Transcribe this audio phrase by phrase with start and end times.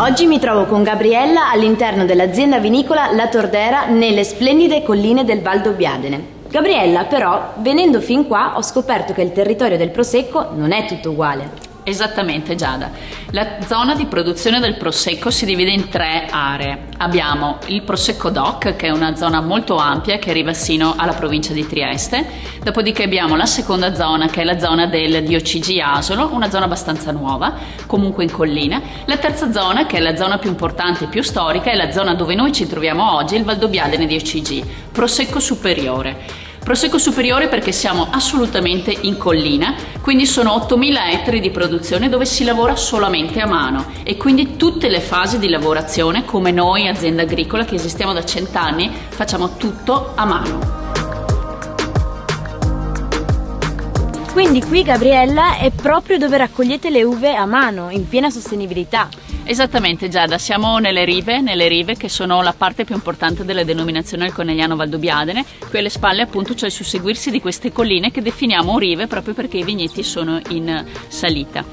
[0.00, 5.60] Oggi mi trovo con Gabriella all'interno dell'azienda vinicola La Tordera nelle splendide colline del Val
[5.60, 6.36] d'Obbiadene.
[6.48, 11.10] Gabriella, però, venendo fin qua ho scoperto che il territorio del Prosecco non è tutto
[11.10, 11.67] uguale.
[11.88, 12.90] Esattamente Giada.
[13.30, 16.88] La zona di produzione del Prosecco si divide in tre aree.
[16.98, 21.54] Abbiamo il Prosecco DOC, che è una zona molto ampia che arriva sino alla provincia
[21.54, 22.26] di Trieste.
[22.62, 27.10] Dopodiché abbiamo la seconda zona, che è la zona del DOCG Asolo, una zona abbastanza
[27.10, 27.54] nuova,
[27.86, 28.82] comunque in collina.
[29.06, 32.12] La terza zona, che è la zona più importante e più storica, è la zona
[32.12, 36.46] dove noi ci troviamo oggi, il Valdobbiadene DOCG, Prosecco Superiore.
[36.68, 42.44] Prosecco superiore perché siamo assolutamente in collina, quindi sono 8000 ettari di produzione dove si
[42.44, 47.64] lavora solamente a mano e quindi tutte le fasi di lavorazione, come noi azienda agricola
[47.64, 50.77] che esistiamo da cent'anni, facciamo tutto a mano.
[54.38, 59.08] Quindi qui Gabriella è proprio dove raccogliete le uve a mano, in piena sostenibilità.
[59.42, 64.26] Esattamente Giada, siamo nelle rive, nelle rive che sono la parte più importante della denominazione
[64.26, 68.78] del Conegliano Valdobbiadene, qui alle spalle appunto c'è il susseguirsi di queste colline che definiamo
[68.78, 71.64] rive proprio perché i vigneti sono in salita.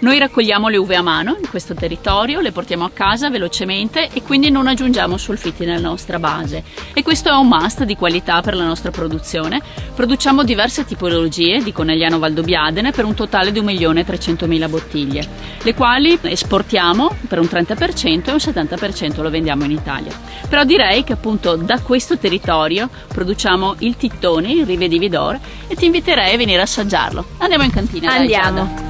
[0.00, 4.22] Noi raccogliamo le uve a mano in questo territorio, le portiamo a casa velocemente e
[4.22, 6.64] quindi non aggiungiamo sulfiti nella nostra base.
[6.94, 9.60] E questo è un must di qualità per la nostra produzione.
[9.94, 15.28] Produciamo diverse tipologie di Conegliano Valdobbiadene per un totale di 1.300.000 bottiglie,
[15.60, 20.12] le quali esportiamo per un 30% e un 70% lo vendiamo in Italia.
[20.48, 25.74] Però direi che appunto da questo territorio produciamo il Tittone, il Rive di Vidor e
[25.74, 27.22] ti inviterei a venire a assaggiarlo.
[27.36, 28.14] Andiamo in cantina.
[28.14, 28.64] Andiamo.
[28.64, 28.89] Dai,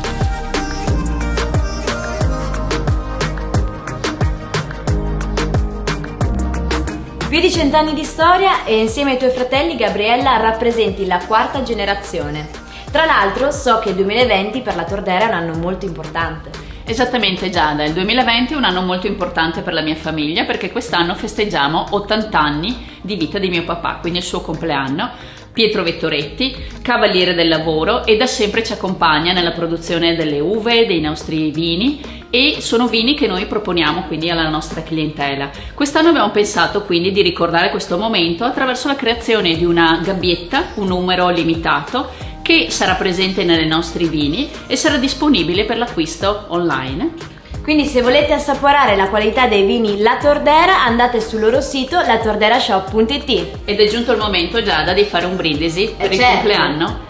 [7.31, 12.49] Più di cent'anni di storia e insieme ai tuoi fratelli Gabriella rappresenti la quarta generazione.
[12.91, 16.51] Tra l'altro so che il 2020 per la Tordera è un anno molto importante.
[16.85, 21.15] Esattamente Giada, il 2020 è un anno molto importante per la mia famiglia perché quest'anno
[21.15, 25.09] festeggiamo 80 anni di vita di mio papà, quindi il suo compleanno.
[25.53, 31.01] Pietro Vettoretti, cavaliere del lavoro e da sempre ci accompagna nella produzione delle uve, dei
[31.01, 35.51] nostri vini e sono vini che noi proponiamo quindi alla nostra clientela.
[35.75, 40.87] Quest'anno abbiamo pensato quindi di ricordare questo momento attraverso la creazione di una gabbietta, un
[40.87, 47.39] numero limitato che sarà presente nei nostri vini e sarà disponibile per l'acquisto online.
[47.63, 53.59] Quindi se volete assaporare la qualità dei vini La Tordera andate sul loro sito latorderashop.it
[53.65, 56.15] Ed è giunto il momento Giada di fare un brindisi per certo.
[56.15, 57.01] il compleanno.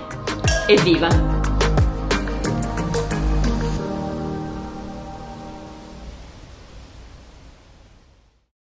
[0.67, 1.30] Evviva!